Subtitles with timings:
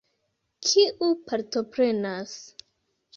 [0.69, 2.33] Kiu partoprenas?